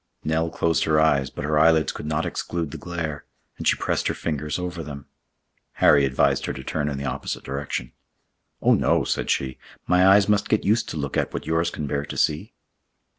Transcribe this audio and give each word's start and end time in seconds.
Nell 0.23 0.49
closed 0.49 0.85
her 0.85 0.99
eyes, 0.99 1.29
but 1.29 1.45
her 1.45 1.59
eyelids 1.59 1.91
could 1.91 2.07
not 2.07 2.25
exclude 2.25 2.71
the 2.71 2.77
glare, 2.79 3.23
and 3.59 3.67
she 3.67 3.75
pressed 3.75 4.07
her 4.07 4.15
fingers 4.15 4.57
over 4.57 4.81
them. 4.81 5.05
Harry 5.73 6.05
advised 6.05 6.47
her 6.47 6.53
to 6.53 6.63
turn 6.63 6.89
in 6.89 6.97
the 6.97 7.05
opposite 7.05 7.43
direction. 7.43 7.91
"Oh, 8.63 8.73
no," 8.73 9.03
said 9.03 9.29
she, 9.29 9.59
"my 9.85 10.07
eyes 10.07 10.27
must 10.27 10.49
get 10.49 10.65
used 10.65 10.89
to 10.89 10.97
look 10.97 11.17
at 11.17 11.35
what 11.35 11.45
yours 11.45 11.69
can 11.69 11.85
bear 11.85 12.03
to 12.03 12.17
see!" 12.17 12.55